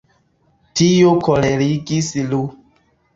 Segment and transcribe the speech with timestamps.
[0.79, 2.41] Tio kolerigis Lu.